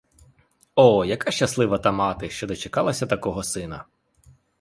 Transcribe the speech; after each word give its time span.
О, 0.75 1.05
яка 1.05 1.31
щаслива 1.31 1.77
та 1.77 1.91
мати, 1.91 2.29
що 2.29 2.47
дочекалася 2.47 3.07
такого 3.07 3.43
сина! 3.43 3.85